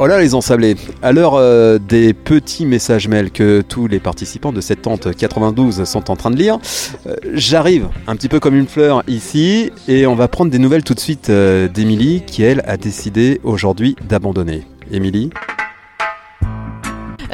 Oh 0.00 0.08
là 0.08 0.18
les 0.18 0.34
ensablés, 0.34 0.74
à 1.02 1.12
l'heure 1.12 1.34
euh, 1.34 1.78
des 1.78 2.14
petits 2.14 2.66
messages 2.66 3.06
mails 3.06 3.30
que 3.30 3.60
tous 3.60 3.86
les 3.86 4.00
participants 4.00 4.52
de 4.52 4.60
cette 4.60 4.82
tente 4.82 5.14
92 5.14 5.84
sont 5.84 6.10
en 6.10 6.16
train 6.16 6.32
de 6.32 6.36
lire, 6.36 6.58
euh, 7.06 7.14
j'arrive 7.34 7.88
un 8.08 8.16
petit 8.16 8.28
peu 8.28 8.40
comme 8.40 8.56
une 8.56 8.66
fleur 8.66 9.04
ici 9.06 9.70
et 9.86 10.08
on 10.08 10.16
va 10.16 10.26
prendre 10.26 10.50
des 10.50 10.58
nouvelles 10.58 10.82
tout 10.82 10.94
de 10.94 11.00
suite 11.00 11.30
euh, 11.30 11.68
d'Émilie 11.68 12.24
qui 12.26 12.42
elle 12.42 12.64
a 12.66 12.76
décidé 12.76 13.40
aujourd'hui 13.44 13.94
d'abandonner. 14.08 14.66
Émilie? 14.90 15.30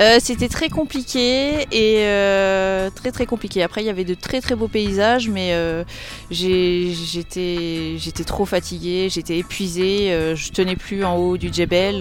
Euh, 0.01 0.17
C'était 0.19 0.49
très 0.49 0.71
compliqué 0.71 1.67
et 1.73 2.05
euh, 2.07 2.89
très 2.91 3.13
très 3.13 3.27
compliqué. 3.27 3.63
Après, 3.63 3.83
il 3.83 3.87
y 3.87 3.91
avait 3.91 4.05
de 4.05 4.15
très 4.15 4.41
très 4.41 4.55
beaux 4.55 4.69
paysages, 4.69 5.29
mais 5.29 5.51
euh, 5.53 5.85
j'étais 6.31 7.97
j'étais 7.99 8.25
trop 8.25 8.47
fatiguée, 8.47 9.09
j'étais 9.11 9.37
épuisée, 9.39 10.35
je 10.35 10.51
tenais 10.53 10.77
plus 10.77 11.05
en 11.05 11.17
haut 11.17 11.37
du 11.37 11.53
Djebel. 11.53 11.97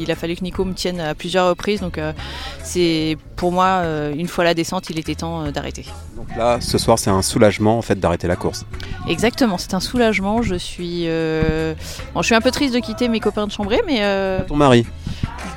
il 0.00 0.10
a 0.10 0.14
fallu 0.14 0.34
que 0.34 0.42
Nico 0.42 0.64
me 0.64 0.72
tienne 0.72 1.00
à 1.00 1.14
plusieurs 1.14 1.48
reprises, 1.48 1.80
donc 1.80 2.00
c'est 2.62 3.18
pour 3.36 3.52
moi 3.52 3.82
une 4.16 4.28
fois 4.28 4.44
la 4.44 4.54
descente, 4.54 4.88
il 4.88 4.98
était 4.98 5.14
temps 5.14 5.50
d'arrêter. 5.50 5.84
Donc 6.16 6.28
là, 6.36 6.58
ce 6.60 6.78
soir 6.78 6.98
c'est 6.98 7.10
un 7.10 7.22
soulagement 7.22 7.76
en 7.76 7.82
fait 7.82 8.00
d'arrêter 8.00 8.28
la 8.28 8.36
course. 8.36 8.64
Exactement, 9.08 9.58
c'est 9.58 9.74
un 9.74 9.80
soulagement. 9.80 10.40
Je 10.40 10.54
suis 10.54 11.06
bon, 12.14 12.22
je 12.22 12.26
suis 12.26 12.34
un 12.34 12.40
peu 12.40 12.50
triste 12.50 12.74
de 12.74 12.80
quitter 12.80 13.08
mes 13.08 13.20
copains 13.20 13.46
de 13.46 13.52
chambrée, 13.52 13.82
mais 13.86 14.00
Ton 14.46 14.56
mari 14.56 14.86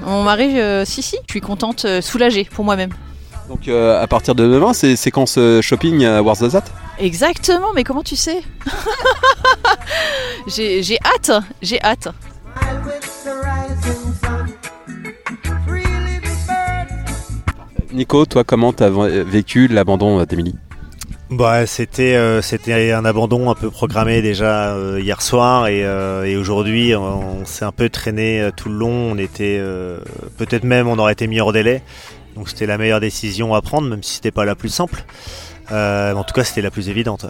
mon 0.06 0.24
mari, 0.24 0.60
euh, 0.60 0.86
si 0.86 1.02
si, 1.02 1.18
je 1.28 1.32
suis 1.34 1.42
contente, 1.42 1.86
euh, 1.86 2.02
soulagée 2.02 2.46
pour 2.46 2.64
moi-même. 2.66 2.92
Donc 3.50 3.68
euh, 3.68 4.02
à 4.02 4.08
partir 4.08 4.34
de 4.36 4.48
demain, 4.48 4.74
c'est 4.74 4.96
séquence 4.96 5.36
euh, 5.38 5.62
shopping 5.62 6.04
à 6.06 6.22
Warzazat 6.24 6.64
Exactement, 6.98 7.74
mais 7.76 7.84
comment 7.84 8.04
tu 8.04 8.16
sais? 8.16 8.42
J'ai 10.48 10.82
j'ai 10.84 10.98
hâte, 11.04 11.32
j'ai 11.62 11.82
hâte. 11.84 12.08
Nico, 17.94 18.26
toi 18.26 18.44
comment 18.44 18.74
t'as 18.74 18.90
v- 18.90 19.24
vécu 19.24 19.68
l'abandon 19.68 20.24
d'Émilie 20.26 20.56
Bah, 21.36 21.66
c'était 21.66 22.16
euh, 22.16 22.42
c'était 22.42 22.94
un 22.94 23.04
abandon 23.04 23.50
un 23.50 23.56
peu 23.56 23.70
programmé 23.70 24.22
déjà 24.22 24.74
euh, 24.74 25.02
hier 25.02 25.22
soir 25.22 25.68
et, 25.68 25.84
euh, 25.84 26.40
aujourd'hui 26.40 26.96
on, 26.96 27.44
s'est 27.44 27.66
un 27.66 27.74
peu 27.74 27.90
traîné 27.90 28.52
tout 28.56 28.70
le 28.70 28.76
long. 28.76 29.12
On 29.12 29.18
était 29.18 29.62
peut-être 30.38 30.64
même 30.64 30.88
on 30.88 30.98
aurait 30.98 31.12
été 31.12 31.28
mis 31.28 31.42
hors 31.42 31.52
délai. 31.52 31.82
Donc 32.36 32.48
c'était 32.48 32.66
la 32.66 32.78
meilleure 32.78 33.02
décision 33.02 33.54
à 33.54 33.62
prendre, 33.62 33.90
même 33.90 34.02
si 34.02 34.16
c'était 34.16 34.32
pas 34.32 34.46
la 34.46 34.56
plus 34.56 34.70
simple. 34.70 35.04
En 35.70 36.24
tout 36.24 36.34
cas, 36.34 36.46
c'était 36.46 36.62
la 36.62 36.72
plus 36.72 36.88
évidente. 36.88 37.26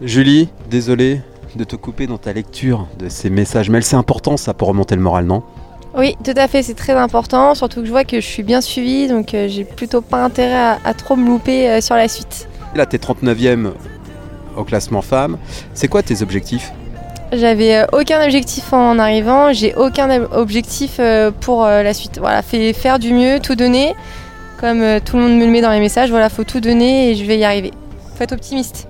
Julie, 0.00 0.50
désolé 0.70 1.20
de 1.56 1.64
te 1.64 1.74
couper 1.74 2.06
dans 2.06 2.18
ta 2.18 2.32
lecture 2.32 2.86
de 2.98 3.08
ces 3.08 3.28
messages 3.28 3.70
mails. 3.70 3.82
C'est 3.82 3.96
important 3.96 4.36
ça 4.36 4.54
pour 4.54 4.68
remonter 4.68 4.94
le 4.94 5.02
moral, 5.02 5.26
non? 5.26 5.42
Oui, 5.96 6.16
tout 6.24 6.32
à 6.36 6.48
fait, 6.48 6.62
c'est 6.62 6.74
très 6.74 6.92
important, 6.94 7.54
surtout 7.54 7.80
que 7.80 7.86
je 7.86 7.90
vois 7.92 8.04
que 8.04 8.20
je 8.20 8.26
suis 8.26 8.42
bien 8.42 8.60
suivie, 8.60 9.06
donc 9.06 9.32
euh, 9.32 9.46
j'ai 9.48 9.64
plutôt 9.64 10.00
pas 10.00 10.24
intérêt 10.24 10.54
à, 10.54 10.78
à 10.84 10.92
trop 10.92 11.14
me 11.14 11.24
louper 11.26 11.70
euh, 11.70 11.80
sur 11.80 11.94
la 11.94 12.08
suite. 12.08 12.48
Là, 12.74 12.84
t'es 12.84 12.96
39e 12.96 13.70
au 14.56 14.64
classement 14.64 15.02
femmes. 15.02 15.38
C'est 15.72 15.86
quoi 15.86 16.02
tes 16.02 16.20
objectifs? 16.22 16.72
J'avais 17.32 17.76
euh, 17.76 17.86
aucun 17.92 18.24
objectif 18.24 18.72
en 18.72 18.98
arrivant, 18.98 19.52
j'ai 19.52 19.74
aucun 19.76 20.10
ob- 20.10 20.28
objectif 20.32 20.96
euh, 20.98 21.30
pour 21.30 21.64
euh, 21.64 21.84
la 21.84 21.94
suite. 21.94 22.18
Voilà, 22.18 22.42
fait 22.42 22.72
faire 22.72 22.98
du 22.98 23.12
mieux, 23.12 23.38
tout 23.38 23.54
donner, 23.54 23.94
comme 24.60 24.82
euh, 24.82 24.98
tout 25.04 25.16
le 25.16 25.22
monde 25.22 25.38
me 25.38 25.44
le 25.44 25.50
met 25.52 25.60
dans 25.60 25.70
les 25.72 25.80
messages, 25.80 26.10
voilà, 26.10 26.28
faut 26.28 26.44
tout 26.44 26.60
donner 26.60 27.10
et 27.10 27.14
je 27.14 27.24
vais 27.24 27.38
y 27.38 27.44
arriver. 27.44 27.70
Faut 28.16 28.24
être 28.24 28.32
optimiste. 28.32 28.88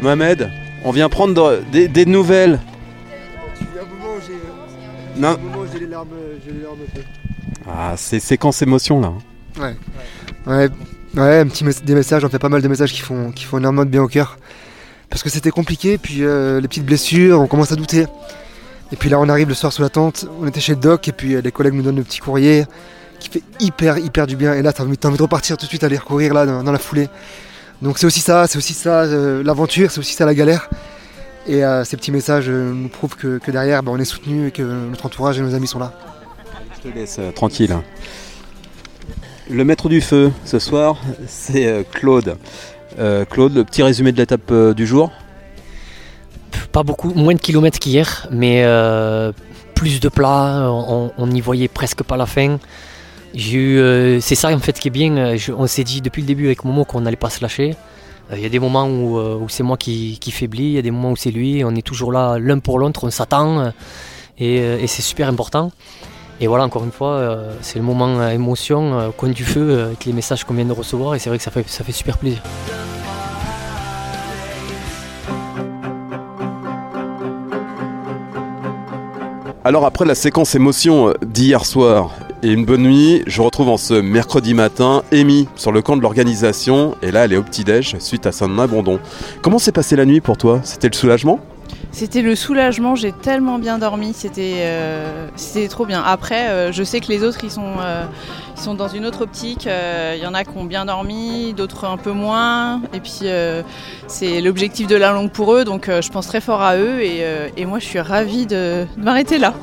Mohamed, 0.00 0.50
on 0.84 0.90
vient 0.90 1.08
prendre 1.08 1.60
des, 1.70 2.06
nouvelles. 2.06 2.60
Non. 5.16 5.36
Ah, 7.66 7.94
c'est 7.96 8.20
séquence 8.20 8.62
émotion 8.62 9.00
là. 9.00 9.12
Ouais, 10.46 10.68
ouais, 11.16 11.38
un 11.40 11.46
petit 11.46 11.64
des 11.84 11.94
messages, 11.94 12.24
on 12.24 12.28
fait 12.28 12.38
pas 12.38 12.48
mal 12.48 12.62
de 12.62 12.68
messages 12.68 12.92
qui 12.92 13.00
font, 13.00 13.32
qui 13.32 13.44
font 13.44 13.58
énormément 13.58 13.84
de 13.84 13.90
bien 13.90 14.02
au 14.02 14.08
cœur. 14.08 14.38
Parce 15.10 15.22
que 15.22 15.30
c'était 15.30 15.50
compliqué, 15.50 15.98
puis 15.98 16.22
euh, 16.22 16.60
les 16.60 16.68
petites 16.68 16.84
blessures, 16.84 17.40
on 17.40 17.46
commence 17.46 17.72
à 17.72 17.76
douter. 17.76 18.06
Et 18.92 18.96
puis 18.96 19.10
là, 19.10 19.18
on 19.18 19.28
arrive 19.28 19.48
le 19.48 19.54
soir 19.54 19.72
sous 19.72 19.82
la 19.82 19.88
tente, 19.88 20.26
on 20.40 20.46
était 20.46 20.60
chez 20.60 20.76
doc, 20.76 21.08
et 21.08 21.12
puis 21.12 21.34
euh, 21.34 21.40
les 21.40 21.50
collègues 21.50 21.74
nous 21.74 21.82
donnent 21.82 21.96
le 21.96 22.04
petit 22.04 22.20
courrier 22.20 22.64
qui 23.18 23.28
fait 23.28 23.42
hyper, 23.58 23.98
hyper 23.98 24.26
du 24.26 24.36
bien. 24.36 24.54
Et 24.54 24.62
là, 24.62 24.72
t'as 24.72 24.84
envie, 24.84 24.96
de 24.96 25.22
repartir 25.22 25.56
tout 25.56 25.64
de 25.64 25.68
suite, 25.68 25.82
aller 25.82 25.96
recourir 25.96 26.34
là 26.34 26.46
dans 26.46 26.72
la 26.72 26.78
foulée. 26.78 27.08
Donc 27.82 27.98
c'est 27.98 28.06
aussi 28.06 28.20
ça, 28.20 28.46
c'est 28.46 28.58
aussi 28.58 28.74
ça 28.74 29.02
euh, 29.02 29.42
l'aventure, 29.42 29.90
c'est 29.90 30.00
aussi 30.00 30.14
ça 30.14 30.26
la 30.26 30.34
galère. 30.34 30.68
Et 31.46 31.64
euh, 31.64 31.84
ces 31.84 31.96
petits 31.96 32.10
messages 32.10 32.48
euh, 32.48 32.72
nous 32.72 32.88
prouvent 32.88 33.16
que, 33.16 33.38
que 33.38 33.50
derrière, 33.50 33.82
bah, 33.82 33.92
on 33.94 33.98
est 33.98 34.04
soutenu 34.04 34.48
et 34.48 34.50
que 34.50 34.62
notre 34.62 35.06
entourage 35.06 35.38
et 35.38 35.42
nos 35.42 35.54
amis 35.54 35.66
sont 35.68 35.78
là. 35.78 35.92
Je 36.76 36.90
te 36.90 36.94
laisse 36.94 37.16
euh, 37.18 37.30
tranquille. 37.30 37.76
Le 39.48 39.64
maître 39.64 39.88
du 39.88 40.00
feu 40.00 40.30
ce 40.44 40.58
soir, 40.58 41.00
c'est 41.26 41.66
euh, 41.66 41.82
Claude. 41.90 42.36
Euh, 42.98 43.24
Claude, 43.24 43.54
le 43.54 43.64
petit 43.64 43.82
résumé 43.82 44.12
de 44.12 44.18
l'étape 44.18 44.50
euh, 44.50 44.74
du 44.74 44.86
jour? 44.86 45.10
Pas 46.72 46.82
beaucoup, 46.82 47.14
moins 47.14 47.34
de 47.34 47.40
kilomètres 47.40 47.78
qu'hier, 47.78 48.26
mais 48.30 48.62
euh, 48.64 49.32
plus 49.74 50.00
de 50.00 50.08
plats, 50.08 50.68
on 50.70 51.12
on 51.16 51.26
n'y 51.28 51.40
voyait 51.40 51.68
presque 51.68 52.02
pas 52.02 52.16
la 52.16 52.26
fin. 52.26 52.58
Euh, 53.36 54.18
c'est 54.20 54.34
ça 54.34 54.48
en 54.48 54.58
fait 54.58 54.78
qui 54.78 54.88
est 54.88 54.90
bien, 54.90 55.16
euh, 55.16 55.38
on 55.56 55.66
s'est 55.66 55.84
dit 55.84 56.00
depuis 56.00 56.22
le 56.22 56.26
début 56.26 56.46
avec 56.46 56.64
Momo 56.64 56.84
qu'on 56.84 57.00
n'allait 57.00 57.16
pas 57.16 57.30
se 57.30 57.40
lâcher. 57.40 57.74
Euh, 58.30 58.36
Il 58.36 58.42
y 58.42 58.46
a 58.46 58.48
des 58.48 58.58
moments 58.58 58.88
où, 58.88 59.48
c'est 59.48 59.62
moi 59.62 59.76
qui, 59.76 60.18
qui 60.20 60.30
faiblis, 60.30 60.64
il 60.64 60.72
y 60.72 60.78
a 60.78 60.82
des 60.82 60.90
moments 60.90 61.12
où 61.12 61.16
c'est 61.16 61.30
lui, 61.30 61.62
on 61.64 61.74
est 61.74 61.86
toujours 61.86 62.12
là 62.12 62.38
l'un 62.38 62.58
pour 62.58 62.78
l'autre, 62.78 63.04
on 63.04 63.10
s'attend 63.10 63.72
et, 64.38 64.86
c'est 64.86 65.02
super 65.02 65.28
important. 65.28 65.72
Et 66.40 66.46
voilà, 66.46 66.64
encore 66.64 66.84
une 66.84 66.92
fois, 66.92 67.38
c'est 67.62 67.78
le 67.78 67.84
moment 67.84 68.28
émotion, 68.28 69.12
coin 69.16 69.30
du 69.30 69.44
feu, 69.44 69.82
avec 69.86 70.04
les 70.04 70.12
messages 70.12 70.44
qu'on 70.44 70.54
vient 70.54 70.64
de 70.64 70.72
recevoir 70.72 71.14
et 71.14 71.18
c'est 71.18 71.30
vrai 71.30 71.38
que 71.38 71.44
ça 71.44 71.50
fait, 71.50 71.92
super 71.92 72.18
plaisir. 72.18 72.42
Alors 79.64 79.84
après 79.84 80.04
la 80.06 80.14
séquence 80.14 80.54
émotion 80.54 81.12
d'hier 81.22 81.66
soir 81.66 82.12
et 82.42 82.52
une 82.52 82.64
bonne 82.64 82.82
nuit, 82.82 83.22
je 83.26 83.42
retrouve 83.42 83.68
en 83.68 83.76
ce 83.76 83.94
mercredi 83.94 84.54
matin 84.54 85.02
Amy 85.12 85.48
sur 85.56 85.72
le 85.72 85.82
camp 85.82 85.96
de 85.96 86.02
l'organisation 86.02 86.96
et 87.02 87.10
là 87.10 87.24
elle 87.24 87.32
est 87.32 87.36
au 87.36 87.42
petit-déj 87.42 87.96
suite 87.98 88.26
à 88.26 88.32
son 88.32 88.58
abandon. 88.58 89.00
Comment 89.42 89.58
s'est 89.58 89.72
passée 89.72 89.96
la 89.96 90.04
nuit 90.04 90.20
pour 90.20 90.36
toi? 90.36 90.60
C'était 90.62 90.88
le 90.88 90.94
soulagement? 90.94 91.40
C'était 91.90 92.22
le 92.22 92.34
soulagement, 92.34 92.94
j'ai 92.94 93.12
tellement 93.12 93.58
bien 93.58 93.78
dormi, 93.78 94.12
c'était 94.14 94.56
euh, 94.58 95.28
trop 95.68 95.86
bien. 95.86 96.02
Après, 96.04 96.48
euh, 96.48 96.70
je 96.70 96.84
sais 96.84 97.00
que 97.00 97.08
les 97.08 97.24
autres, 97.24 97.40
ils 97.42 97.50
sont, 97.50 97.74
euh, 97.80 98.04
sont 98.54 98.74
dans 98.74 98.88
une 98.88 99.06
autre 99.06 99.22
optique. 99.22 99.66
Il 99.66 100.22
y 100.22 100.26
en 100.26 100.34
a 100.34 100.44
qui 100.44 100.56
ont 100.56 100.64
bien 100.64 100.84
dormi, 100.84 101.54
d'autres 101.54 101.86
un 101.86 101.96
peu 101.96 102.12
moins. 102.12 102.82
Et 102.92 103.00
puis, 103.00 103.22
c'est 104.06 104.40
l'objectif 104.40 104.86
de 104.86 104.96
la 104.96 105.12
longue 105.12 105.30
pour 105.30 105.54
eux, 105.54 105.64
donc 105.64 105.88
je 105.88 106.08
pense 106.10 106.26
très 106.26 106.40
fort 106.40 106.62
à 106.62 106.76
eux. 106.76 107.00
Et, 107.02 107.64
moi, 107.64 107.78
je 107.78 107.86
suis 107.86 108.00
ravie 108.00 108.46
de 108.46 108.86
m'arrêter 108.96 109.38
là. 109.38 109.54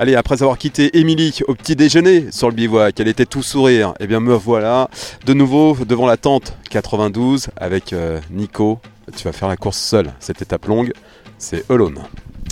Allez, 0.00 0.14
après 0.14 0.42
avoir 0.42 0.58
quitté 0.58 0.96
Émilie 0.96 1.40
au 1.48 1.54
petit 1.54 1.74
déjeuner 1.74 2.30
sur 2.30 2.48
le 2.48 2.54
bivouac, 2.54 3.00
elle 3.00 3.08
était 3.08 3.26
tout 3.26 3.42
sourire. 3.42 3.94
Eh 3.98 4.06
bien 4.06 4.20
me 4.20 4.32
voilà 4.32 4.88
de 5.26 5.34
nouveau 5.34 5.76
devant 5.86 6.06
la 6.06 6.16
tente 6.16 6.56
92 6.70 7.48
avec 7.56 7.92
euh, 7.92 8.20
Nico. 8.30 8.78
Tu 9.16 9.24
vas 9.24 9.32
faire 9.32 9.48
la 9.48 9.56
course 9.56 9.78
seule, 9.78 10.12
cette 10.20 10.40
étape 10.40 10.66
longue, 10.66 10.92
c'est 11.38 11.68
Alone. 11.68 11.98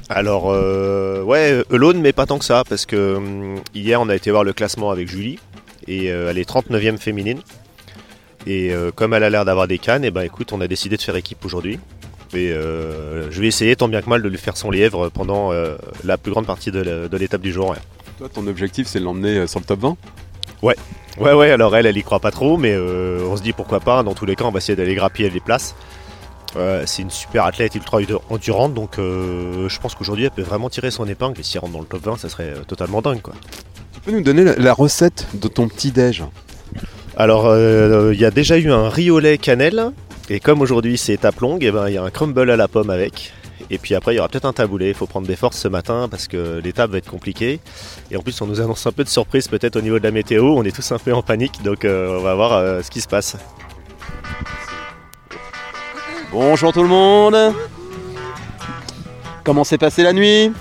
Alors, 0.09 0.51
euh, 0.51 1.23
ouais, 1.23 1.62
alone, 1.73 2.01
mais 2.01 2.12
pas 2.12 2.27
tant 2.27 2.39
que 2.39 2.45
ça, 2.45 2.62
parce 2.69 2.87
que 2.87 3.17
hum, 3.17 3.61
hier, 3.75 4.01
on 4.01 4.09
a 4.09 4.15
été 4.15 4.31
voir 4.31 4.45
le 4.45 4.53
classement 4.53 4.91
avec 4.91 5.09
Julie, 5.09 5.39
et 5.87 6.13
euh, 6.13 6.31
elle 6.31 6.39
est 6.39 6.48
39e 6.48 6.98
féminine. 6.98 7.41
Et 8.47 8.72
euh, 8.72 8.93
comme 8.93 9.13
elle 9.15 9.25
a 9.25 9.31
l'air 9.31 9.45
d'avoir 9.45 9.66
des 9.66 9.78
cannes, 9.78 10.04
et 10.04 10.13
ben 10.13 10.22
écoute, 10.22 10.53
on 10.53 10.60
a 10.60 10.69
décidé 10.69 10.97
de 10.97 11.03
faire 11.03 11.16
équipe 11.16 11.45
aujourd'hui. 11.45 11.81
Et 12.34 12.51
euh, 12.53 13.31
je 13.31 13.41
vais 13.41 13.47
essayer, 13.47 13.77
tant 13.77 13.89
bien 13.89 14.03
que 14.03 14.09
mal, 14.09 14.23
de 14.23 14.28
lui 14.28 14.39
faire 14.39 14.57
son 14.57 14.71
lièvre 14.71 15.09
pendant 15.11 15.53
euh, 15.53 15.77
la 16.05 16.19
plus 16.19 16.33
grande 16.33 16.47
partie 16.47 16.71
de 16.71 17.09
l'étape 17.17 17.41
du 17.41 17.53
jour. 17.53 17.71
ouais. 17.71 17.77
Toi, 18.19 18.28
ton 18.33 18.47
objectif, 18.47 18.87
c'est 18.89 18.99
de 18.99 19.05
l'emmener 19.05 19.37
euh, 19.39 19.47
sur 19.47 19.61
le 19.61 19.65
top 19.65 19.81
20 19.81 19.97
Ouais, 20.63 20.75
ouais, 21.19 21.51
alors 21.51 21.77
elle, 21.77 21.87
elle 21.87 21.97
y 21.97 22.03
croit 22.03 22.19
pas 22.21 22.31
trop, 22.31 22.57
mais 22.57 22.73
euh, 22.75 23.21
on 23.31 23.37
se 23.37 23.43
dit 23.43 23.53
pourquoi 23.53 23.81
pas. 23.81 24.03
Dans 24.03 24.15
tous 24.15 24.27
les 24.27 24.37
cas, 24.37 24.45
on 24.45 24.51
va 24.51 24.59
essayer 24.59 24.77
d'aller 24.77 24.95
grappiller 24.95 25.31
les 25.31 25.41
places. 25.41 25.75
C'est 26.87 27.03
une 27.03 27.11
super 27.11 27.45
athlète 27.45 27.75
ultra 27.75 27.99
endurante, 28.31 28.72
donc 28.72 28.93
je 28.97 29.79
pense 29.79 29.95
qu'aujourd'hui, 29.95 30.25
elle 30.25 30.31
peut 30.31 30.41
vraiment 30.41 30.71
tirer 30.71 30.91
son 30.91 31.07
épingle. 31.07 31.39
Et 31.39 31.43
si 31.43 31.59
elle 31.59 31.61
rentre 31.61 31.75
dans 31.75 31.81
le 31.81 31.87
top 31.87 32.03
20, 32.03 32.17
ça 32.17 32.31
serait 32.31 32.55
totalement 32.67 33.03
dingue, 33.03 33.21
quoi. 33.21 33.34
Tu 33.93 34.01
peux 34.01 34.11
nous 34.13 34.22
donner 34.22 34.43
la, 34.43 34.57
la 34.57 34.72
recette 34.72 35.27
de 35.34 35.49
ton 35.49 35.69
petit 35.69 35.91
déj? 35.91 36.25
Alors, 37.19 37.47
euh, 37.47 38.13
il 38.15 38.21
y 38.21 38.25
a 38.25 38.31
déjà 38.31 38.57
eu 38.59 38.71
un 38.71 38.89
riz 38.89 39.11
au 39.11 39.19
lait 39.19 39.37
cannelle, 39.37 39.91
et 40.28 40.41
comme 40.41 40.61
aujourd'hui 40.61 40.99
c'est 40.99 41.13
étape 41.15 41.41
longue, 41.41 41.65
et 41.65 41.71
ben 41.71 41.89
il 41.89 41.95
y 41.95 41.99
a 41.99 42.03
un 42.03 42.11
crumble 42.11 42.51
à 42.51 42.57
la 42.57 42.69
pomme 42.69 42.91
avec. 42.91 43.33
Et 43.71 43.78
puis 43.78 43.95
après, 43.95 44.15
il 44.15 44.17
y 44.17 44.19
aura 44.21 44.28
peut-être 44.28 44.45
un 44.45 44.53
taboulé. 44.53 44.89
Il 44.89 44.95
faut 44.95 45.07
prendre 45.07 45.27
des 45.27 45.34
forces 45.34 45.59
ce 45.59 45.69
matin 45.69 46.09
parce 46.09 46.28
que 46.28 46.61
l'étape 46.63 46.91
va 46.91 46.99
être 46.99 47.11
compliquée. 47.11 47.59
Et 48.11 48.17
en 48.17 48.23
plus, 48.23 48.41
on 48.41 48.47
nous 48.47 48.61
annonce 48.61 48.87
un 48.87 48.93
peu 48.93 49.03
de 49.03 49.09
surprise 49.09 49.49
peut-être 49.49 49.77
au 49.77 49.81
niveau 49.81 49.99
de 49.99 50.05
la 50.05 50.13
météo. 50.13 50.55
On 50.57 50.63
est 50.63 50.75
tous 50.75 50.93
un 50.93 50.99
peu 50.99 51.13
en 51.13 51.23
panique, 51.23 51.63
donc 51.65 51.84
euh, 51.84 52.19
on 52.19 52.23
va 52.23 52.34
voir 52.34 52.53
euh, 52.53 52.83
ce 52.83 52.91
qui 52.91 53.01
se 53.01 53.09
passe. 53.09 53.37
Bonjour 56.31 56.72
tout 56.72 56.83
le 56.83 56.89
monde. 56.89 57.37
Comment 59.43 59.65
s'est 59.65 59.79
passée 59.79 60.03
la 60.03 60.13
nuit? 60.13 60.53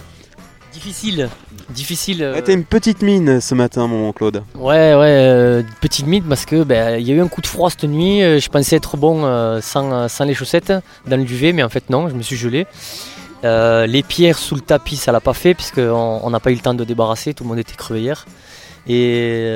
Difficile. 0.76 1.30
Difficile. 1.70 2.22
euh, 2.22 2.34
Ouais, 2.34 2.42
T'as 2.42 2.52
une 2.54 2.66
petite 2.66 3.02
mine 3.02 3.40
ce 3.40 3.56
matin, 3.56 3.88
mon 3.88 4.12
Claude. 4.12 4.44
Ouais, 4.56 4.94
ouais, 4.94 5.06
euh, 5.08 5.64
petite 5.80 6.06
mythe 6.06 6.28
parce 6.28 6.46
que 6.46 6.64
ben, 6.64 7.00
il 7.00 7.08
y 7.08 7.12
a 7.12 7.16
eu 7.16 7.22
un 7.22 7.30
coup 7.30 7.40
de 7.42 7.48
froid 7.48 7.70
cette 7.70 7.86
nuit. 7.86 8.22
euh, 8.22 8.40
Je 8.42 8.50
pensais 8.50 8.76
être 8.76 8.98
bon 8.98 9.24
euh, 9.24 9.62
sans, 9.62 10.10
sans 10.10 10.26
les 10.26 10.34
chaussettes 10.34 10.74
dans 11.08 11.16
le 11.16 11.24
duvet, 11.24 11.54
mais 11.54 11.64
en 11.64 11.70
fait 11.70 11.90
non, 11.90 12.10
je 12.10 12.14
me 12.16 12.22
suis 12.22 12.36
gelé. 12.36 12.68
Les 13.44 14.04
pierres 14.06 14.38
sous 14.38 14.56
le 14.56 14.62
tapis, 14.62 14.98
ça 14.98 15.12
l'a 15.14 15.22
pas 15.22 15.34
fait 15.34 15.54
puisqu'on 15.54 16.20
on 16.24 16.30
n'a 16.30 16.40
pas 16.42 16.52
eu 16.52 16.56
le 16.56 16.62
temps 16.62 16.74
de 16.74 16.84
débarrasser, 16.84 17.34
tout 17.34 17.44
le 17.46 17.50
monde 17.50 17.60
était 17.60 17.76
crevé 17.76 18.02
hier. 18.02 18.26
Et, 18.88 19.48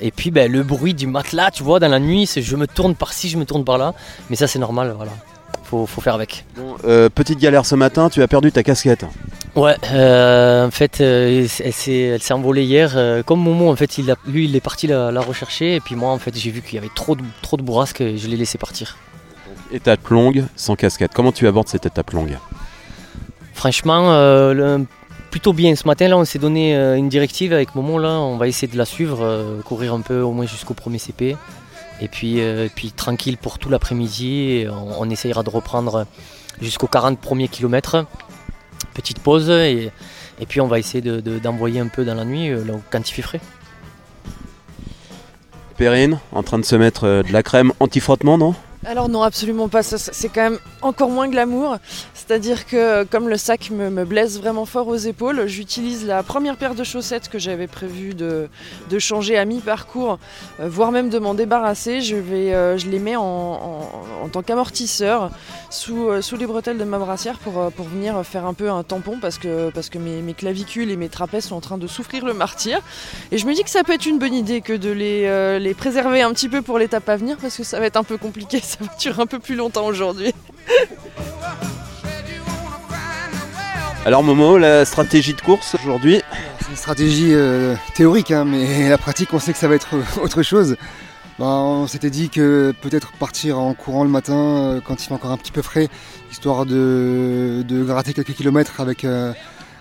et 0.00 0.10
puis 0.14 0.30
ben, 0.30 0.50
le 0.50 0.62
bruit 0.62 0.94
du 0.94 1.06
matelas, 1.08 1.50
tu 1.50 1.62
vois, 1.64 1.80
dans 1.80 1.88
la 1.88 1.98
nuit, 1.98 2.26
c'est 2.26 2.42
je 2.42 2.54
me 2.56 2.66
tourne 2.68 2.94
par-ci, 2.94 3.28
je 3.28 3.36
me 3.38 3.44
tourne 3.44 3.64
par-là. 3.64 3.92
Mais 4.30 4.36
ça 4.36 4.46
c'est 4.46 4.58
normal, 4.60 4.92
voilà. 4.96 5.12
Faut, 5.70 5.86
faut 5.86 6.00
faire 6.00 6.14
avec. 6.16 6.44
Bon, 6.56 6.74
euh, 6.84 7.08
petite 7.08 7.38
galère 7.38 7.64
ce 7.64 7.76
matin, 7.76 8.08
tu 8.10 8.22
as 8.22 8.26
perdu 8.28 8.50
ta 8.50 8.64
casquette. 8.64 9.04
Ouais, 9.54 9.76
euh, 9.92 10.66
en 10.66 10.70
fait, 10.72 11.00
euh, 11.00 11.46
elle 11.64 11.72
s'est 11.72 12.32
envolée 12.32 12.64
hier. 12.64 12.96
comme 13.24 13.40
Momo, 13.40 13.70
en 13.70 13.76
fait, 13.76 13.96
il 13.98 14.10
a- 14.10 14.16
lui, 14.26 14.46
il 14.46 14.56
est 14.56 14.60
parti 14.60 14.88
la, 14.88 15.12
la 15.12 15.20
rechercher. 15.20 15.76
Et 15.76 15.80
puis 15.80 15.94
moi, 15.94 16.10
en 16.10 16.18
fait, 16.18 16.36
j'ai 16.36 16.50
vu 16.50 16.60
qu'il 16.60 16.74
y 16.74 16.78
avait 16.78 16.90
trop 16.94 17.14
de, 17.14 17.22
trop 17.42 17.56
de 17.56 17.62
bourrasques 17.62 18.00
et 18.00 18.18
je 18.18 18.26
l'ai 18.26 18.36
laissé 18.36 18.58
partir. 18.58 18.96
Étape 19.72 20.08
longue, 20.08 20.44
sans 20.56 20.74
casquette. 20.74 21.12
Comment 21.14 21.30
tu 21.30 21.46
abordes 21.46 21.68
cette 21.68 21.86
étape 21.86 22.10
longue 22.10 22.36
Franchement, 23.54 24.10
le- 24.52 24.86
plutôt 25.30 25.52
bien. 25.52 25.76
Ce 25.76 25.86
matin, 25.86 26.08
là, 26.08 26.16
on 26.18 26.24
s'est 26.24 26.38
donné 26.40 26.74
une 26.74 27.08
directive 27.08 27.52
avec 27.52 27.74
Momo. 27.76 27.98
Là, 28.00 28.08
on 28.10 28.36
va 28.38 28.48
essayer 28.48 28.66
de 28.72 28.76
la 28.76 28.84
suivre, 28.84 29.60
courir 29.64 29.94
un 29.94 30.00
peu 30.00 30.20
au 30.20 30.32
moins 30.32 30.46
jusqu'au 30.46 30.74
premier 30.74 30.98
CP. 30.98 31.36
Et 32.00 32.08
puis, 32.08 32.40
euh, 32.40 32.68
puis 32.74 32.92
tranquille 32.92 33.36
pour 33.36 33.58
tout 33.58 33.68
l'après-midi. 33.68 34.66
On, 34.70 35.08
essayera 35.10 35.42
de 35.42 35.50
reprendre 35.50 36.06
jusqu'aux 36.60 36.86
40 36.86 37.18
premiers 37.18 37.48
kilomètres. 37.48 38.06
Petite 38.94 39.18
pause. 39.20 39.50
Et, 39.50 39.90
puis, 40.48 40.60
on 40.60 40.66
va 40.66 40.78
essayer 40.78 41.02
de- 41.02 41.20
de- 41.20 41.38
d'envoyer 41.38 41.80
un 41.80 41.88
peu 41.88 42.04
dans 42.04 42.14
la 42.14 42.24
nuit 42.24 42.48
euh, 42.48 42.64
là, 42.64 42.74
fait 43.12 43.22
frais. 43.22 43.40
Perrine, 45.76 46.18
en 46.32 46.42
train 46.42 46.58
de 46.58 46.64
se 46.64 46.76
mettre 46.76 47.04
euh, 47.04 47.22
de 47.22 47.32
la 47.32 47.42
crème 47.42 47.72
anti-frottement, 47.80 48.38
non? 48.38 48.54
Alors 48.86 49.10
non, 49.10 49.22
absolument 49.22 49.68
pas. 49.68 49.82
C'est 49.82 50.28
quand 50.30 50.42
même 50.42 50.58
encore 50.80 51.10
moins 51.10 51.28
glamour. 51.28 51.76
C'est-à-dire 52.14 52.66
que 52.66 52.76
euh, 52.76 53.04
comme 53.04 53.28
le 53.28 53.36
sac 53.36 53.70
me, 53.70 54.04
blesse 54.04 54.38
vraiment 54.38 54.64
fort 54.64 54.88
aux 54.88 54.96
épaules, 54.96 55.46
j'utilise 55.46 56.06
la 56.06 56.22
première 56.22 56.56
paire 56.56 56.74
de 56.74 56.82
chaussettes 56.82 57.28
que 57.28 57.38
j'avais 57.38 57.66
prévu 57.66 58.14
de, 58.14 58.48
changer 58.98 59.36
à 59.36 59.44
mi-parcours, 59.44 60.18
euh, 60.60 60.68
voire 60.68 60.92
même 60.92 61.10
de 61.10 61.18
m'en 61.18 61.34
débarrasser. 61.34 62.00
Je, 62.00 62.16
vais, 62.16 62.54
euh, 62.54 62.78
les 62.86 62.98
mets 62.98 63.16
en, 63.16 63.82
tant 64.32 64.42
qu'amortisseur 64.42 65.30
sous, 65.68 66.10
les 66.38 66.46
bretelles 66.46 66.78
de 66.78 66.84
ma 66.84 66.98
brassière 66.98 67.38
pour, 67.38 67.70
venir 67.84 68.24
faire 68.24 68.46
un 68.46 68.54
peu 68.54 68.70
un 68.70 68.82
tampon 68.82 69.18
parce 69.20 69.38
que, 69.38 69.70
mes, 69.98 70.34
clavicules 70.34 70.90
et 70.90 70.96
mes 70.96 71.10
trapèzes 71.10 71.46
sont 71.46 71.56
en 71.56 71.60
train 71.60 71.78
de 71.78 71.86
souffrir 71.86 72.24
le 72.24 72.32
martyr. 72.32 72.80
Et 73.30 73.36
je 73.36 73.46
me 73.46 73.54
dis 73.54 73.62
que 73.62 73.70
ça 73.70 73.84
peut 73.84 73.92
être 73.92 74.06
une 74.06 74.18
bonne 74.18 74.34
idée 74.34 74.62
que 74.62 74.72
de 74.72 74.90
les, 74.90 75.58
les 75.58 75.74
préserver 75.74 76.22
un 76.22 76.32
petit 76.32 76.48
peu 76.48 76.62
pour 76.62 76.78
l'étape 76.78 77.08
à 77.08 77.16
venir 77.16 77.36
parce 77.36 77.56
que 77.56 77.64
ça 77.64 77.78
va 77.78 77.86
être 77.86 77.96
un 77.96 78.04
peu 78.04 78.16
compliqué, 78.16 78.62
ça 78.70 78.78
va 78.80 78.90
durer 78.98 79.22
un 79.22 79.26
peu 79.26 79.38
plus 79.38 79.56
longtemps 79.56 79.86
aujourd'hui. 79.86 80.32
Alors 84.06 84.22
Momo, 84.22 84.58
la 84.58 84.84
stratégie 84.84 85.34
de 85.34 85.40
course 85.40 85.74
aujourd'hui 85.74 86.22
C'est 86.60 86.70
une 86.70 86.76
stratégie 86.76 87.34
euh, 87.34 87.74
théorique, 87.94 88.30
hein, 88.30 88.44
mais 88.44 88.88
la 88.94 88.96
pratique, 88.98 89.34
on 89.34 89.38
sait 89.38 89.52
que 89.52 89.58
ça 89.58 89.68
va 89.68 89.74
être 89.74 89.94
autre 90.22 90.42
chose. 90.42 90.76
Ben, 91.38 91.46
on 91.46 91.86
s'était 91.86 92.10
dit 92.10 92.28
que 92.28 92.72
peut-être 92.80 93.12
partir 93.12 93.58
en 93.58 93.74
courant 93.74 94.04
le 94.04 94.10
matin 94.10 94.34
euh, 94.34 94.80
quand 94.84 95.02
il 95.02 95.06
fait 95.06 95.14
encore 95.14 95.32
un 95.32 95.36
petit 95.36 95.52
peu 95.52 95.62
frais, 95.62 95.88
histoire 96.30 96.64
de, 96.66 97.64
de 97.66 97.84
gratter 97.84 98.12
quelques 98.12 98.34
kilomètres 98.34 98.80
avec, 98.80 99.04
euh, 99.04 99.32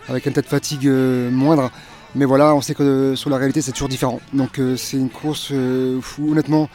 avec 0.07 0.25
un 0.25 0.31
tas 0.31 0.41
de 0.41 0.47
fatigue 0.47 0.87
euh, 0.87 1.29
moindre. 1.29 1.69
Mais 2.15 2.25
voilà, 2.25 2.55
on 2.55 2.61
sait 2.61 2.73
que 2.73 2.83
euh, 2.83 3.15
sur 3.15 3.29
la 3.29 3.37
réalité, 3.37 3.61
c'est 3.61 3.71
toujours 3.71 3.89
différent. 3.89 4.19
Donc 4.33 4.59
euh, 4.59 4.75
c'est 4.75 4.97
une 4.97 5.09
course 5.09 5.49
euh, 5.51 5.99
où, 6.17 6.31
honnêtement, 6.31 6.69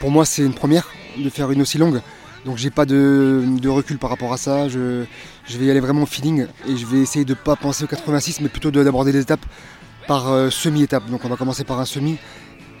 pour 0.00 0.10
moi, 0.10 0.24
c'est 0.24 0.42
une 0.42 0.54
première 0.54 0.88
de 1.16 1.28
faire 1.30 1.50
une 1.52 1.62
aussi 1.62 1.78
longue. 1.78 2.00
Donc 2.44 2.56
j'ai 2.56 2.70
pas 2.70 2.86
de, 2.86 3.68
recul 3.68 3.98
par 3.98 4.10
rapport 4.10 4.32
à 4.32 4.38
ça. 4.38 4.68
Je, 4.68 5.04
vais 5.48 5.64
y 5.66 5.70
aller 5.70 5.80
vraiment 5.80 6.02
au 6.02 6.06
feeling 6.06 6.46
et 6.66 6.76
je 6.76 6.86
vais 6.86 6.98
essayer 6.98 7.24
de 7.24 7.34
pas 7.34 7.54
penser 7.54 7.84
au 7.84 7.86
86 7.86 8.40
mais 8.40 8.48
plutôt 8.48 8.70
de- 8.70 8.82
d'aborder 8.82 9.12
les 9.12 9.20
étapes 9.20 9.44
par 10.08 10.28
euh, 10.28 10.50
semi-étape. 10.50 11.08
Donc 11.10 11.24
on 11.24 11.28
va 11.28 11.36
commencer 11.36 11.64
par 11.64 11.78
un 11.78 11.84
semi 11.84 12.16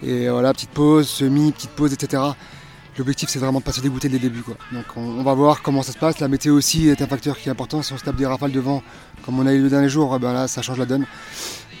et 0.02 0.30
voilà, 0.30 0.54
petite 0.54 0.70
pause, 0.70 1.06
semi, 1.08 1.52
petite 1.52 1.70
pause, 1.70 1.92
etc. 1.92 2.22
L'objectif 2.96 3.28
c'est 3.28 3.38
vraiment 3.38 3.60
de 3.60 3.64
pas 3.64 3.72
se 3.72 3.82
dégoûter 3.82 4.08
dès 4.08 4.16
le 4.16 4.22
début. 4.22 4.40
Quoi. 4.40 4.56
Donc 4.72 4.86
on, 4.96 5.22
va 5.22 5.34
voir 5.34 5.60
comment 5.60 5.82
ça 5.82 5.92
se 5.92 5.98
passe. 5.98 6.20
La 6.20 6.28
météo 6.28 6.54
aussi 6.54 6.88
est 6.88 7.02
un 7.02 7.06
facteur 7.06 7.38
qui 7.38 7.48
est 7.48 7.52
important. 7.52 7.82
Si 7.82 7.92
on 7.92 7.98
se 7.98 8.04
tape 8.04 8.16
des 8.16 8.26
rafales 8.26 8.52
de 8.52 8.60
vent 8.60 8.82
comme 9.26 9.38
on 9.38 9.46
a 9.46 9.52
eu 9.52 9.60
le 9.60 9.68
dernier 9.68 9.90
jour, 9.90 10.14
eh 10.16 10.18
ben 10.18 10.32
là 10.32 10.48
ça 10.48 10.62
change 10.62 10.78
la 10.78 10.86
donne. 10.86 11.04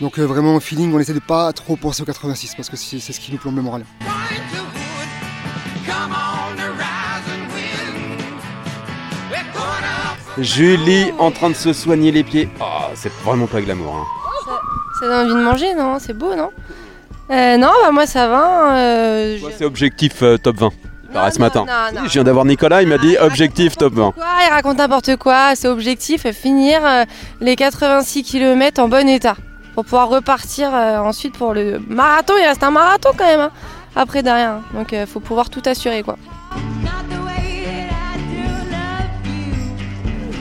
Donc 0.02 0.18
euh, 0.18 0.24
vraiment 0.24 0.54
au 0.54 0.60
feeling, 0.60 0.92
on 0.92 0.98
essaie 0.98 1.14
de 1.14 1.18
pas 1.18 1.50
trop 1.54 1.76
penser 1.76 2.02
au 2.02 2.06
86 2.06 2.54
parce 2.56 2.68
que 2.68 2.76
c'est 2.76 3.00
ce 3.00 3.20
qui 3.20 3.32
nous 3.32 3.38
plombe 3.38 3.56
le 3.56 3.62
moral. 3.62 3.84
Julie 10.42 11.12
en 11.18 11.30
train 11.30 11.50
de 11.50 11.54
se 11.54 11.72
soigner 11.72 12.10
les 12.12 12.22
pieds. 12.24 12.48
Ah, 12.60 12.88
c'est 12.94 13.12
vraiment 13.24 13.46
pas 13.46 13.60
glamour. 13.60 13.94
Hein. 13.96 14.04
Ça 15.00 15.06
donne 15.08 15.30
envie 15.30 15.34
de 15.40 15.44
manger, 15.44 15.74
non? 15.74 15.98
C'est 15.98 16.12
beau, 16.16 16.34
non? 16.34 16.50
Euh, 17.30 17.56
Non, 17.56 17.70
bah 17.82 17.90
moi 17.92 18.06
ça 18.06 18.26
va. 18.28 18.76
euh, 18.76 19.36
je- 19.36 19.40
Moi, 19.42 19.50
c'est 19.56 19.64
objectif 19.64 20.22
euh, 20.22 20.36
top 20.36 20.56
20. 20.56 20.70
Il 21.04 21.10
paraît 21.14 21.26
Non, 21.28 21.32
ce 21.34 21.38
matin. 21.40 21.64
non, 21.94 22.00
Je 22.04 22.10
viens 22.10 22.24
d'avoir 22.24 22.44
Nicolas, 22.44 22.82
il 22.82 22.88
m'a 22.88 22.98
dit 22.98 23.16
Ah, 23.18 23.24
objectif 23.26 23.76
top 23.76 23.94
20. 23.94 24.12
Quoi 24.12 24.24
Il 24.46 24.50
raconte 24.52 24.78
n'importe 24.78 25.16
quoi. 25.16 25.54
C'est 25.54 25.68
objectif, 25.68 26.26
euh, 26.26 26.32
finir 26.32 26.80
euh, 26.84 27.04
les 27.40 27.56
86 27.56 28.22
km 28.24 28.80
en 28.82 28.88
bon 28.88 29.08
état. 29.08 29.36
Pour 29.74 29.84
pouvoir 29.84 30.08
repartir 30.08 30.70
euh, 30.74 30.98
ensuite 30.98 31.36
pour 31.38 31.54
le 31.54 31.80
marathon. 31.88 32.34
Il 32.40 32.44
reste 32.46 32.62
un 32.64 32.70
marathon 32.72 33.10
quand 33.16 33.26
même. 33.26 33.40
hein, 33.40 33.50
après 33.96 34.22
derrière. 34.22 34.50
hein. 34.54 34.62
Donc 34.74 34.92
il 34.92 35.06
faut 35.06 35.20
pouvoir 35.20 35.50
tout 35.50 35.62
assurer 35.66 36.02
quoi. 36.02 36.16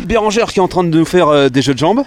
Bérangère 0.10 0.52
qui 0.52 0.58
est 0.58 0.62
en 0.62 0.68
train 0.68 0.84
de 0.84 0.90
nous 0.90 1.06
faire 1.06 1.28
euh, 1.28 1.50
des 1.50 1.62
jeux 1.62 1.76
de 1.76 1.78
jambes. 1.78 2.02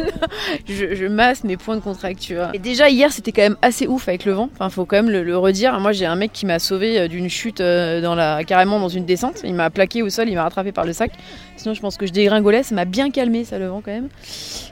je, 0.66 1.06
masse 1.06 1.44
mes 1.44 1.58
points 1.58 1.76
de 1.76 1.82
contracture. 1.82 2.48
Et 2.54 2.58
déjà 2.58 2.88
hier 2.88 3.12
c'était 3.12 3.30
quand 3.30 3.42
même 3.42 3.58
assez 3.60 3.86
ouf 3.86 4.08
avec 4.08 4.24
le 4.24 4.32
vent. 4.32 4.48
Enfin 4.54 4.70
faut 4.70 4.86
quand 4.86 4.96
même 4.96 5.10
le, 5.10 5.36
redire. 5.36 5.78
Moi 5.78 5.92
j'ai 5.92 6.06
un 6.06 6.16
mec 6.16 6.32
qui 6.32 6.46
m'a 6.46 6.58
sauvé 6.58 6.98
euh, 6.98 7.08
d'une 7.08 7.28
chute 7.28 7.60
euh, 7.60 8.00
dans 8.00 8.14
la 8.14 8.42
carrément 8.42 8.80
dans 8.80 8.88
une 8.88 9.04
descente. 9.04 9.42
Il 9.44 9.52
m'a 9.52 9.68
plaqué 9.68 10.02
au 10.02 10.08
sol, 10.08 10.30
il 10.30 10.34
m'a 10.34 10.44
rattrapé 10.44 10.72
par 10.72 10.86
le 10.86 10.94
sac. 10.94 11.12
Sinon 11.58 11.74
je 11.74 11.80
pense 11.82 11.98
que 11.98 12.06
je 12.06 12.12
dégringolais. 12.12 12.62
Ça 12.62 12.74
m'a 12.74 12.86
bien 12.86 13.10
calmé 13.10 13.44
ça 13.44 13.58
le 13.58 13.66
vent 13.66 13.82
quand 13.84 13.92
même. 13.92 14.08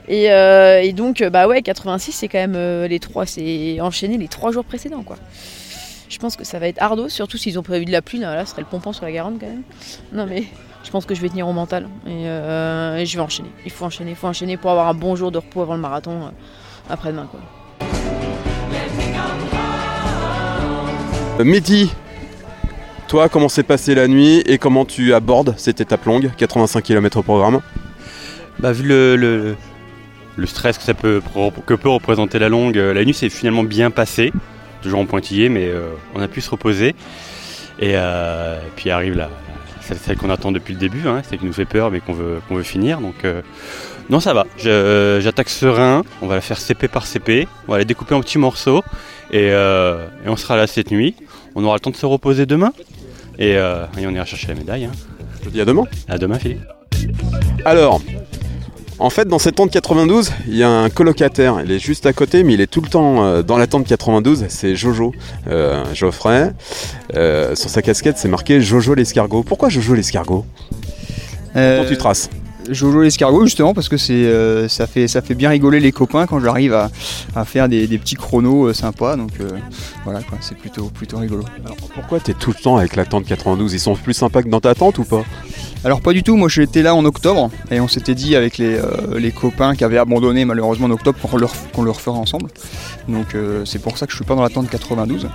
Et, 0.07 0.91
donc 0.93 1.21
bah 1.21 1.47
ouais 1.47 1.61
86 1.61 2.13
c'est 2.13 2.27
quand 2.27 2.39
même 2.39 2.85
les 2.85 2.99
trois 2.99 3.27
c'est 3.27 3.79
enchaîné 3.79 4.17
les 4.17 4.27
trois 4.27 4.51
jours 4.51 4.65
précédents 4.65 5.03
quoi. 5.03 5.17
Je 6.09 6.17
pense 6.17 6.35
que 6.35 6.43
ça 6.43 6.57
va 6.57 6.67
être 6.67 6.81
ardo, 6.81 7.09
surtout 7.09 7.37
s'ils 7.37 7.59
ont 7.59 7.63
prévu 7.63 7.85
de 7.85 7.91
la 7.91 8.01
pluie. 8.01 8.19
Là, 8.19 8.35
là, 8.35 8.45
ce 8.45 8.51
serait 8.51 8.61
le 8.61 8.67
pompon 8.67 8.93
sur 8.93 9.05
la 9.05 9.11
Garonne 9.11 9.37
quand 9.39 9.47
même. 9.47 9.63
Non 10.13 10.25
mais 10.25 10.45
je 10.85 10.91
pense 10.91 11.05
que 11.05 11.15
je 11.15 11.21
vais 11.21 11.29
tenir 11.29 11.47
au 11.47 11.53
mental 11.53 11.89
et, 12.05 12.27
euh, 12.27 12.97
et 12.97 13.05
je 13.05 13.17
vais 13.17 13.23
enchaîner. 13.23 13.49
Il 13.65 13.71
faut 13.71 13.85
enchaîner, 13.85 14.11
il 14.11 14.15
faut 14.15 14.27
enchaîner 14.27 14.55
pour 14.55 14.69
avoir 14.71 14.87
un 14.87 14.93
bon 14.93 15.15
jour 15.15 15.31
de 15.31 15.39
repos 15.39 15.61
avant 15.63 15.75
le 15.75 15.81
marathon 15.81 16.11
euh, 16.25 16.29
après-demain. 16.93 17.27
Quoi. 17.29 17.39
Euh, 21.39 21.43
Mehdi, 21.43 21.91
toi, 23.07 23.27
comment 23.29 23.49
s'est 23.49 23.63
passée 23.63 23.95
la 23.95 24.07
nuit 24.07 24.41
et 24.45 24.57
comment 24.57 24.85
tu 24.85 25.13
abordes 25.13 25.53
cette 25.57 25.81
étape 25.81 26.05
longue 26.05 26.29
85 26.37 26.81
km 26.81 27.17
au 27.19 27.23
programme? 27.23 27.61
Bah, 28.59 28.71
vu 28.71 28.87
le, 28.87 29.15
le, 29.17 29.55
le 30.37 30.45
stress 30.45 30.77
que, 30.77 30.83
ça 30.83 30.93
peut, 30.93 31.21
pro- 31.21 31.51
que 31.65 31.73
peut 31.73 31.89
représenter 31.89 32.39
la 32.39 32.47
longue, 32.47 32.75
la 32.77 33.03
nuit 33.03 33.13
s'est 33.13 33.29
finalement 33.29 33.63
bien 33.63 33.91
passée. 33.91 34.31
Toujours 34.81 34.99
en 34.99 35.05
pointillé, 35.05 35.49
mais 35.49 35.65
euh, 35.65 35.89
on 36.13 36.21
a 36.21 36.27
pu 36.27 36.41
se 36.41 36.49
reposer. 36.49 36.95
Et 37.79 37.93
euh, 37.95 38.59
puis 38.75 38.89
arrive 38.91 39.15
la, 39.17 39.29
celle, 39.87 39.97
celle 39.97 40.17
qu'on 40.17 40.29
attend 40.29 40.51
depuis 40.51 40.73
le 40.73 40.79
début, 40.79 41.07
hein, 41.07 41.21
celle 41.27 41.39
qui 41.39 41.45
nous 41.45 41.53
fait 41.53 41.65
peur, 41.65 41.91
mais 41.91 41.99
qu'on 41.99 42.13
veut, 42.13 42.39
qu'on 42.47 42.55
veut 42.55 42.63
finir. 42.63 42.99
Donc, 42.99 43.15
euh, 43.23 43.41
non, 44.09 44.19
ça 44.19 44.33
va. 44.33 44.45
Euh, 44.65 45.19
J'attaque 45.21 45.49
serein. 45.49 46.03
On 46.21 46.27
va 46.27 46.35
la 46.35 46.41
faire 46.41 46.57
CP 46.59 46.87
par 46.87 47.05
CP. 47.05 47.47
On 47.67 47.71
va 47.73 47.77
la 47.77 47.83
découper 47.85 48.13
en 48.15 48.21
petits 48.21 48.37
morceaux. 48.37 48.83
Et, 49.31 49.49
euh, 49.51 50.05
et 50.25 50.29
on 50.29 50.35
sera 50.35 50.55
là 50.57 50.67
cette 50.67 50.91
nuit. 50.91 51.15
On 51.55 51.63
aura 51.63 51.75
le 51.75 51.79
temps 51.79 51.89
de 51.91 51.95
se 51.95 52.05
reposer 52.05 52.45
demain. 52.45 52.71
Et, 53.39 53.51
et 53.51 54.07
on 54.07 54.11
ira 54.11 54.25
chercher 54.25 54.47
la 54.47 54.55
médaille. 54.55 54.85
hein. 54.85 54.91
Je 55.41 55.45
te 55.45 55.49
dis 55.49 55.61
à 55.61 55.65
demain. 55.65 55.83
À 56.07 56.17
demain, 56.17 56.39
Philippe. 56.39 56.61
Alors, 57.65 58.01
en 58.97 59.09
fait, 59.09 59.27
dans 59.27 59.39
cette 59.39 59.55
tente 59.55 59.71
92, 59.71 60.31
il 60.47 60.55
y 60.55 60.63
a 60.63 60.69
un 60.69 60.89
colocataire. 60.89 61.61
Il 61.63 61.71
est 61.71 61.79
juste 61.79 62.05
à 62.05 62.13
côté, 62.13 62.43
mais 62.43 62.53
il 62.53 62.61
est 62.61 62.67
tout 62.67 62.81
le 62.81 62.87
temps 62.87 63.23
euh, 63.25 63.41
dans 63.43 63.57
la 63.57 63.67
tente 63.67 63.85
92. 63.85 64.45
C'est 64.49 64.75
Jojo, 64.75 65.11
euh, 65.47 65.83
Geoffrey. 65.93 66.51
Euh, 67.15 67.55
sur 67.55 67.69
sa 67.69 67.81
casquette, 67.81 68.17
c'est 68.17 68.29
marqué 68.29 68.61
Jojo 68.61 68.93
l'escargot. 68.93 69.43
Pourquoi 69.43 69.69
Jojo 69.69 69.93
l'escargot? 69.95 70.45
Euh, 71.55 71.77
Comment 71.77 71.89
tu 71.89 71.97
traces? 71.97 72.29
Jojo 72.69 73.01
l'escargot 73.03 73.45
justement 73.45 73.75
parce 73.75 73.89
que 73.89 73.97
c'est 73.97 74.27
ça 74.69 74.87
fait 74.87 75.07
ça 75.07 75.21
fait 75.21 75.35
bien 75.35 75.51
rigoler 75.51 75.79
les 75.79 75.91
copains 75.91 76.25
quand 76.25 76.39
j'arrive 76.39 76.73
à, 76.73 76.89
à 77.35 77.45
faire 77.45 77.69
des, 77.69 77.85
des 77.85 77.99
petits 77.99 78.15
chronos 78.15 78.73
sympas 78.73 79.17
donc 79.17 79.29
voilà 80.03 80.21
quoi 80.23 80.39
c'est 80.41 80.57
plutôt 80.57 80.85
plutôt 80.85 81.19
rigolo. 81.19 81.43
Pourquoi 81.93 82.19
t'es 82.19 82.33
tout 82.33 82.49
le 82.57 82.59
temps 82.59 82.77
avec 82.77 82.95
la 82.95 83.05
tente 83.05 83.25
92 83.25 83.71
Ils 83.71 83.79
sont 83.79 83.93
plus 83.95 84.15
sympas 84.15 84.41
que 84.41 84.49
dans 84.49 84.61
ta 84.61 84.73
tente 84.73 84.97
ou 84.97 85.03
pas? 85.03 85.23
Alors 85.85 86.01
pas 86.01 86.13
du 86.13 86.23
tout, 86.23 86.35
moi 86.35 86.49
j'étais 86.49 86.81
là 86.81 86.95
en 86.95 87.05
octobre 87.05 87.51
et 87.69 87.79
on 87.79 87.87
s'était 87.87 88.15
dit 88.15 88.35
avec 88.35 88.57
les, 88.57 88.73
euh, 88.73 89.19
les 89.19 89.31
copains 89.31 89.75
qui 89.75 89.83
avaient 89.83 89.99
abandonné 89.99 90.43
malheureusement 90.43 90.87
en 90.87 90.89
octobre 90.89 91.19
qu'on 91.19 91.37
le, 91.37 91.45
qu'on 91.73 91.83
le 91.83 91.91
referait 91.91 92.17
ensemble. 92.17 92.49
Donc 93.07 93.35
euh, 93.35 93.65
c'est 93.65 93.77
pour 93.77 93.95
ça 93.95 94.07
que 94.07 94.11
je 94.11 94.15
suis 94.15 94.25
pas 94.25 94.33
dans 94.33 94.41
la 94.41 94.49
tente 94.49 94.67
92. 94.67 95.29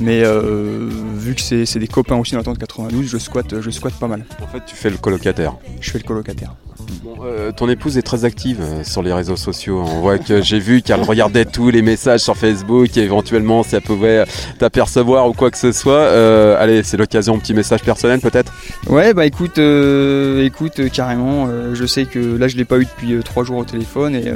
Mais 0.00 0.20
euh, 0.22 0.90
vu 1.16 1.34
que 1.34 1.40
c'est, 1.40 1.78
des 1.78 1.88
copains 1.88 2.16
aussi 2.16 2.32
dans 2.32 2.38
la 2.38 2.44
tente 2.44 2.58
92, 2.58 3.06
je 3.06 3.16
squatte, 3.16 3.62
je 3.62 3.70
squatte 3.70 3.94
pas 3.94 4.08
mal. 4.08 4.26
En 4.42 4.46
fait, 4.46 4.62
tu 4.66 4.76
fais 4.76 4.90
le 4.90 4.98
colocataire. 4.98 5.56
Je 5.80 5.90
fais 5.90 5.98
le 5.98 6.04
colocataire. 6.04 6.54
Bon, 7.02 7.16
euh, 7.24 7.52
ton 7.52 7.68
épouse 7.68 7.96
est 7.98 8.02
très 8.02 8.24
active 8.24 8.58
euh, 8.60 8.84
sur 8.84 9.02
les 9.02 9.12
réseaux 9.12 9.36
sociaux. 9.36 9.84
On 9.86 10.00
voit 10.00 10.18
que 10.18 10.42
j'ai 10.42 10.58
vu 10.58 10.82
qu'elle 10.82 11.02
regardait 11.02 11.44
tous 11.44 11.70
les 11.70 11.82
messages 11.82 12.20
sur 12.20 12.36
Facebook 12.36 12.96
et 12.96 13.00
éventuellement 13.00 13.62
si 13.62 13.76
elle 13.76 13.82
pouvait 13.82 14.24
t'apercevoir 14.58 15.28
ou 15.28 15.32
quoi 15.32 15.50
que 15.50 15.58
ce 15.58 15.72
soit. 15.72 15.92
Euh, 15.92 16.60
allez, 16.60 16.82
c'est 16.82 16.96
l'occasion, 16.96 17.38
petit 17.38 17.54
message 17.54 17.82
personnel 17.82 18.20
peut-être? 18.20 18.52
Ouais, 18.88 19.14
bah 19.14 19.24
écoute, 19.26 19.58
euh, 19.94 20.44
écoute 20.44 20.80
euh, 20.80 20.88
carrément. 20.88 21.46
euh, 21.48 21.74
je 21.74 21.86
sais 21.86 22.04
que 22.04 22.18
là, 22.18 22.48
je 22.48 22.56
l'ai 22.56 22.64
pas 22.64 22.78
eu 22.78 22.84
depuis 22.84 23.18
trois 23.24 23.44
jours 23.44 23.58
au 23.58 23.64
téléphone 23.64 24.14
et 24.14 24.32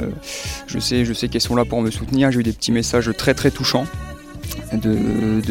je 0.67 0.79
sais, 0.79 1.05
je 1.05 1.13
sais 1.13 1.27
qu'elles 1.27 1.41
sont 1.41 1.55
là 1.55 1.65
pour 1.65 1.81
me 1.81 1.91
soutenir. 1.91 2.31
J'ai 2.31 2.39
eu 2.39 2.43
des 2.43 2.53
petits 2.53 2.71
messages 2.71 3.11
très 3.17 3.33
très 3.33 3.51
touchants 3.51 3.85
de, 4.73 5.41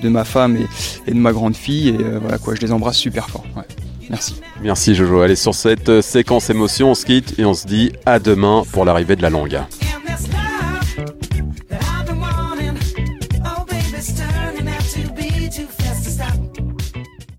de, 0.00 0.08
ma 0.08 0.24
femme 0.24 0.56
et, 1.06 1.12
de 1.12 1.18
ma 1.18 1.32
grande 1.32 1.56
fille 1.56 1.88
et 1.88 1.98
voilà 2.20 2.38
quoi, 2.38 2.54
je 2.54 2.60
les 2.60 2.72
embrasse 2.72 2.96
super 2.96 3.28
fort. 3.28 3.44
Ouais. 3.56 3.64
Merci. 4.08 4.36
Merci 4.62 4.94
Jojo. 4.94 5.20
Allez, 5.20 5.36
sur 5.36 5.54
cette 5.54 6.00
séquence 6.00 6.50
émotion, 6.50 6.90
on 6.90 6.94
se 6.94 7.04
quitte 7.06 7.38
et 7.38 7.44
on 7.44 7.54
se 7.54 7.66
dit 7.66 7.92
à 8.04 8.18
demain 8.18 8.62
pour 8.72 8.84
l'arrivée 8.84 9.16
de 9.16 9.22
la 9.22 9.30
longue. 9.30 9.58